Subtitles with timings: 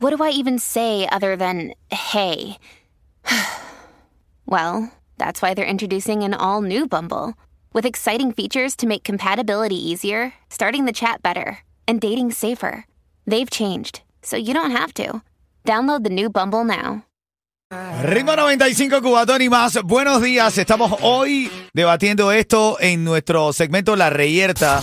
[0.00, 2.58] what do I even say other than hey?
[4.46, 7.34] well, that's why they're introducing an all new Bumble
[7.72, 12.86] with exciting features to make compatibility easier, starting the chat better, and dating safer.
[13.26, 15.22] They've changed, so you don't have to.
[15.64, 17.04] Download the new Bumble now.
[18.02, 19.80] Ritmo 95 Cubatón y más.
[19.84, 20.58] Buenos días.
[20.58, 24.82] Estamos hoy debatiendo esto en nuestro segmento La Reyerta.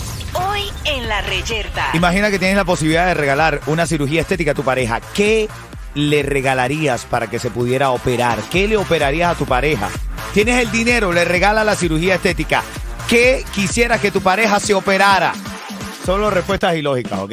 [1.08, 1.88] La Reyerta.
[1.94, 5.00] Imagina que tienes la posibilidad de regalar una cirugía estética a tu pareja.
[5.14, 5.48] ¿Qué
[5.94, 8.38] le regalarías para que se pudiera operar?
[8.50, 9.88] ¿Qué le operarías a tu pareja?
[10.34, 12.62] Tienes el dinero, le regala la cirugía estética.
[13.08, 15.32] ¿Qué quisieras que tu pareja se operara?
[16.04, 17.32] Solo respuestas ilógicas, ¿ok?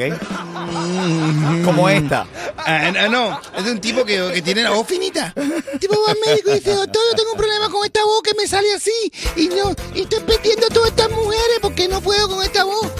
[1.62, 2.26] Como esta.
[2.56, 5.34] Ah, no, no, es un tipo que, que tiene la voz finita.
[5.36, 8.22] El tipo va al médico y dice, doctor, yo tengo un problema con esta voz
[8.22, 9.12] que me sale así.
[9.36, 12.90] Y no, y estoy perdiendo a todas estas mujeres porque no puedo con esta voz.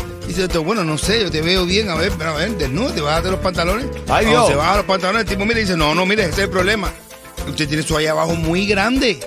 [0.64, 3.24] Bueno, no sé, yo te veo bien, a ver, pero a ver, desnudo, te bajas
[3.24, 3.86] de los pantalones.
[4.08, 4.48] Ay, Dios.
[4.48, 6.50] se baja los pantalones, el tipo mira y dice, no, no, mire, ese es el
[6.50, 6.92] problema.
[7.48, 9.18] Usted tiene su ahí abajo muy grande.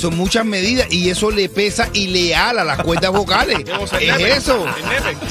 [0.00, 3.58] Son muchas medidas y eso le pesa y le ala las cuerdas vocales.
[4.00, 4.64] es eso.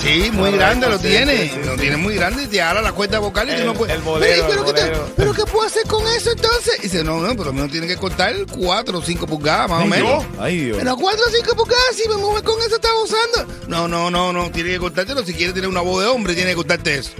[0.01, 1.51] Sí, muy grande lo tiene.
[1.65, 3.95] Lo tiene muy grande y te ala las cuerdas vocales y tú El- no puedes.
[3.95, 5.01] el bolero, Pero, el ¿qué.
[5.15, 6.81] ¿Pero qué puedo hacer con eso entonces?
[6.81, 10.23] dice, no, no, pero no tiene que cortar 4 o 5 pulgadas más o menos.
[10.39, 10.77] Ay, Dios.
[10.77, 13.53] Pero 4 o 5 pulgadas, si mi mujer con eso está gozando.
[13.67, 15.25] No, no, no, no, tiene que cortártelo.
[15.25, 17.11] Si quiere tener una voz de hombre, tiene que cortarte eso.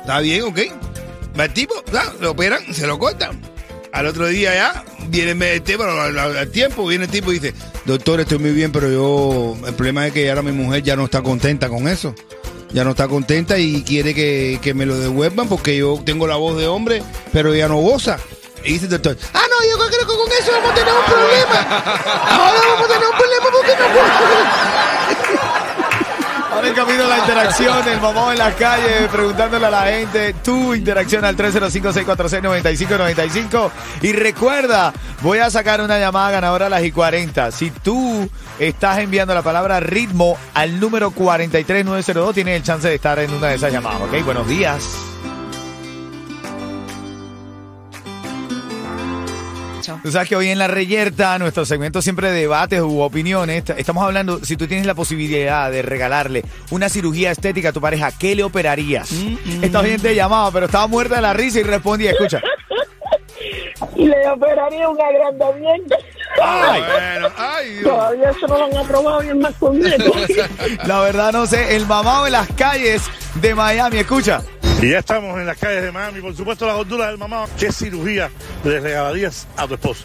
[0.00, 0.58] Está bien, ok.
[1.38, 2.20] Va el tipo, ¿sabes?
[2.20, 3.40] lo operan, se lo cortan.
[3.94, 7.54] Al otro día ya, viene el tipo, al, al- tiempo, viene el tipo y dice,
[7.84, 11.04] doctor, estoy muy bien, pero yo, el problema es que ahora mi mujer ya no
[11.04, 12.12] está contenta con eso.
[12.72, 16.34] Ya no está contenta y quiere que, que me lo devuelvan porque yo tengo la
[16.34, 18.18] voz de hombre, pero ella no goza.
[18.64, 21.04] Y dice el doctor, ah, no, yo creo que con eso vamos a tener un
[21.04, 21.60] problema.
[22.30, 25.43] Ahora vamos a tener un problema porque no puedo.
[26.54, 30.72] Ahora en camino la interacción, el mamón en las calles, preguntándole a la gente tu
[30.72, 33.72] interacción al 305-646-9595.
[34.02, 37.50] Y recuerda, voy a sacar una llamada ganadora a las y 40.
[37.50, 43.18] Si tú estás enviando la palabra ritmo al número 43902, tienes el chance de estar
[43.18, 44.24] en una de esas llamadas, ¿ok?
[44.24, 45.13] Buenos días.
[50.04, 54.04] Tú sabes que hoy en La Reyerta, nuestro segmento siempre de debates u opiniones, estamos
[54.04, 58.34] hablando, si tú tienes la posibilidad de regalarle una cirugía estética a tu pareja, ¿qué
[58.34, 59.10] le operarías?
[59.62, 62.42] Esta oyente llamaba, pero estaba muerta de la risa y respondía, escucha.
[63.96, 65.96] y le operaría un agrandamiento.
[66.42, 67.84] Ay, Bueno, ay, Dios.
[67.84, 70.12] Todavía eso no lo han aprobado y es más con nieto.
[70.86, 73.00] la verdad no sé, el mamado en las calles
[73.36, 74.42] de Miami, escucha.
[74.84, 77.46] Y ya estamos en las calles de Miami, por supuesto la gordura del mamá.
[77.58, 78.28] ¿Qué cirugía
[78.64, 80.04] le regalarías a tu esposo?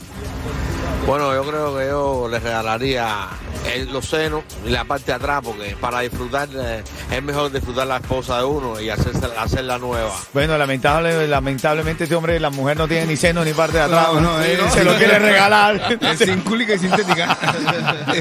[1.05, 3.27] Bueno, yo creo que yo le regalaría
[3.75, 6.81] el- los senos y la parte de atrás, porque para disfrutar eh,
[7.11, 10.13] es mejor disfrutar la esposa de uno y hacerse, hacerla nueva.
[10.33, 14.13] Bueno, lamentable, lamentablemente este hombre, la mujer no tiene ni seno ni parte de atrás.
[14.13, 15.97] No, no, y eh, se lo quiere regalar.
[15.99, 17.37] Es sincúlica y sintética.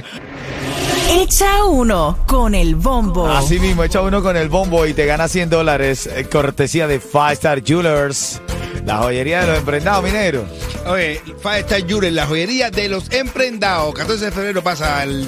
[1.10, 3.26] Echa uno con el bombo.
[3.26, 7.00] Así mismo, echa uno con el bombo y te gana 100 dólares, eh, cortesía de
[7.00, 8.42] Five Star Jewelers,
[8.84, 10.44] la joyería de los emprendados mineros.
[10.86, 13.94] Oye, Five Star Jewelry, la joyería de los emprendados.
[13.94, 15.26] 14 de febrero pasa al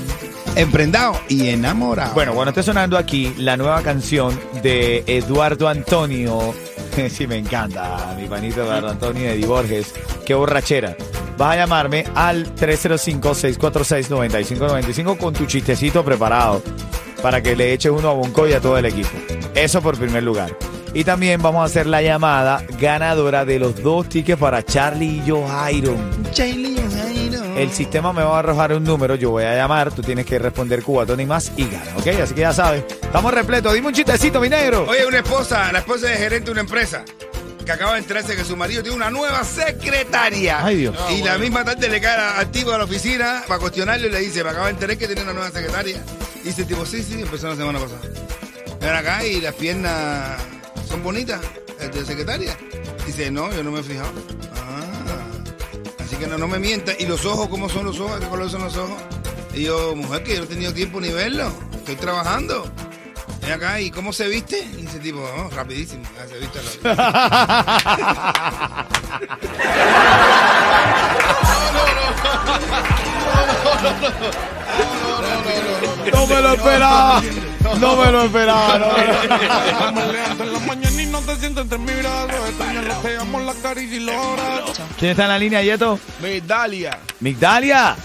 [0.54, 2.12] emprendado y enamorado.
[2.12, 6.54] Bueno, cuando esté sonando aquí la nueva canción de Eduardo Antonio,
[7.08, 9.94] sí me encanta, mi panito Eduardo Antonio de Borges,
[10.26, 10.94] qué borrachera.
[11.40, 16.62] Vas a llamarme al 305-646-9595 con tu chistecito preparado
[17.22, 19.08] para que le eches uno a Bonco y a todo el equipo.
[19.54, 20.54] Eso por primer lugar.
[20.92, 25.30] Y también vamos a hacer la llamada ganadora de los dos tickets para Charlie y
[25.30, 25.96] Joe Iron.
[27.56, 30.38] El sistema me va a arrojar un número, yo voy a llamar, tú tienes que
[30.38, 32.06] responder cubatón y más y gana, ¿ok?
[32.22, 33.72] Así que ya sabes, estamos repletos.
[33.72, 34.84] Dime un chistecito, mi negro.
[34.86, 37.02] Oye, una esposa, la esposa de gerente de una empresa,
[37.64, 40.64] que acaba de enterarse que su marido tiene una nueva secretaria.
[40.64, 40.96] Ay, Dios.
[41.10, 44.20] Y la misma tarde le cae al tipo a la oficina para cuestionarlo y le
[44.20, 46.02] dice, me acaba de enterar que tiene una nueva secretaria.
[46.42, 48.00] Y dice el tipo, sí, sí, empezó la semana pasada.
[48.80, 50.40] Ven acá y las piernas
[50.88, 51.40] son bonitas,
[51.78, 52.56] el de secretaria.
[53.06, 54.12] Dice, no, yo no me he fijado.
[54.54, 56.92] Ah, así que no, no me mienta.
[56.98, 58.18] ¿Y los ojos, cómo son los ojos?
[58.20, 59.00] ¿Qué color son los ojos?
[59.54, 61.52] Y yo, mujer, que yo no he tenido tiempo ni verlo.
[61.74, 62.70] Estoy trabajando.
[63.50, 64.64] Ven acá, ¿y cómo se viste?
[64.80, 66.04] Y ese tipo, oh, rapidísimo.
[66.16, 68.86] Ah, se viste la-
[76.12, 77.22] No me lo esperaba.
[77.78, 78.78] No me lo esperaba.
[78.78, 81.18] no me lo- Me levanto en la mañana y no.
[81.18, 84.80] Extraño lo que amo, la caricia y los abrazos.
[84.98, 85.98] ¿Quién está en la línea, Yeto?
[86.20, 86.98] Medalia.
[87.20, 87.96] Migdalia.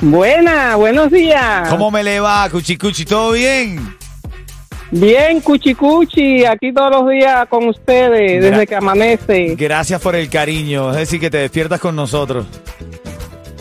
[0.00, 1.68] Buena, buenos días.
[1.68, 3.04] ¿Cómo me le va, Cuchicuchi?
[3.04, 3.96] ¿Todo bien?
[4.92, 9.54] Bien, cuchicuchi, aquí todos los días con ustedes, Gra- desde que amanece.
[9.56, 10.90] Gracias por el cariño.
[10.90, 12.46] Es decir, que te despiertas con nosotros.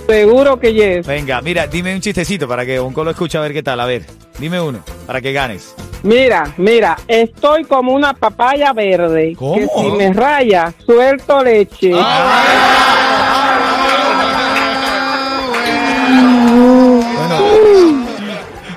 [0.07, 1.05] Seguro que yes.
[1.05, 3.79] Venga, mira, dime un chistecito para que Bonco lo escuche a ver qué tal.
[3.79, 4.05] A ver,
[4.39, 5.75] dime uno, para que ganes.
[6.01, 9.35] Mira, mira, estoy como una papaya verde.
[9.37, 9.53] ¿Cómo?
[9.55, 11.89] Que si me raya, suelto leche.
[11.91, 12.07] Bueno,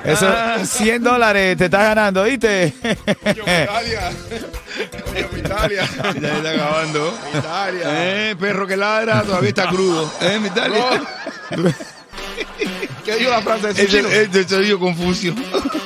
[0.03, 0.27] eso,
[0.63, 2.73] 100 dólares te estás ganando, ¿viste?
[3.25, 4.11] Italia.
[5.37, 5.89] Italia.
[6.19, 7.17] Ya está acabando.
[7.37, 7.83] Italia.
[7.85, 10.11] Eh, perro que ladra todavía está crudo.
[10.21, 11.01] Eh, mi Italia.
[13.05, 15.35] ¿Qué dijo la frase de Ese es el sonido Confucio.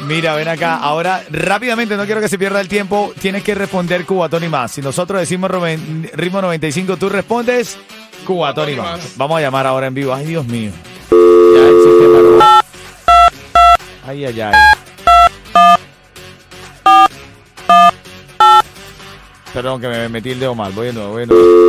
[0.07, 0.77] Mira, ven acá.
[0.77, 3.13] Ahora, rápidamente, no quiero que se pierda el tiempo.
[3.19, 4.71] Tienes que responder Cubatón y más.
[4.71, 5.49] Si nosotros decimos
[6.13, 7.77] ritmo 95, tú respondes
[8.25, 9.17] Cubatón y más.
[9.17, 10.13] Vamos a llamar ahora en vivo.
[10.13, 10.71] Ay, Dios mío.
[11.09, 12.46] Ya el sistema no.
[14.07, 14.53] Ay, ay, ay.
[19.53, 20.71] Perdón que me metí el dedo mal.
[20.71, 21.67] Voy de nuevo, voy de nuevo.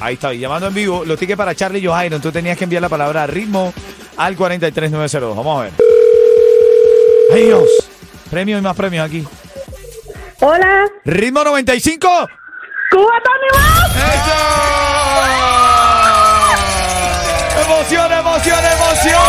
[0.00, 1.02] Ahí está, y llamando en vivo.
[1.06, 2.20] Los tickets para Charlie y Johairon.
[2.20, 3.72] Tú tenías que enviar la palabra ritmo
[4.18, 5.34] al 43902.
[5.34, 5.72] Vamos a ver.
[7.32, 7.64] ¡Ay, Dios!
[8.28, 9.26] Premios y más premios aquí.
[10.40, 12.28] Hola, ¡Ritmo 95!
[12.90, 13.80] Cubatón y más.
[17.64, 19.22] ¡Emoción, emoción, emoción!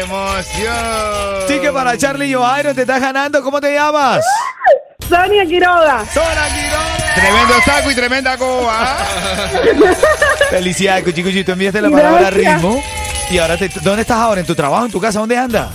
[0.00, 1.46] ¡Emoción!
[1.46, 2.74] Ticket para Charlie y Johairon.
[2.74, 3.42] Te estás ganando.
[3.42, 4.24] ¿Cómo te llamas?
[5.08, 6.04] Sonia Quiroga.
[6.12, 7.14] ¡Sola Quiroga!
[7.14, 8.96] Tremendo taco y tremenda coba.
[10.50, 11.44] Felicidades, Cuchi Cuchi.
[11.44, 12.54] Tú enviaste la palabra Gracias.
[12.62, 12.82] ritmo.
[13.30, 14.40] Y ahora, te- ¿dónde estás ahora?
[14.40, 14.84] ¿En tu trabajo?
[14.86, 15.18] ¿En tu casa?
[15.20, 15.68] ¿Dónde andas?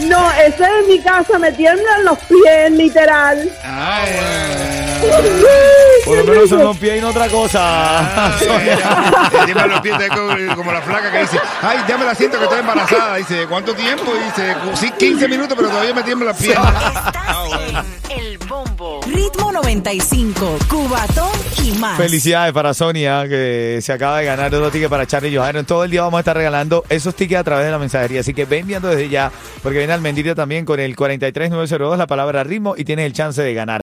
[0.00, 3.50] No, estoy en mi casa, me tiemblan los pies, literal.
[6.04, 8.32] Por lo menos son los pies y no otra cosa.
[8.38, 12.14] Te tiemblan los pies te- como, como la flaca que dice, ay, ya me la
[12.14, 13.16] siento que estoy embarazada.
[13.16, 14.12] Dice, ¿cuánto tiempo?
[14.12, 16.74] Dice, sí, 15 minutos, pero todavía me tiemblan las piernas.
[17.06, 19.00] Estás en El Bombo.
[19.06, 21.30] Ritmo 95, Cubatón
[21.64, 21.96] y más.
[21.96, 25.64] Felicidades para Sonia, que se acaba de ganar otro ticket para Charlie Johairon.
[25.64, 28.20] Todo el día vamos a estar regalando esos tickets a través de la mensajería.
[28.20, 32.44] Así que ven enviando desde ya, porque viene Almendita también con el 43902, la palabra
[32.44, 33.72] ritmo, y tienes el chance de ganar.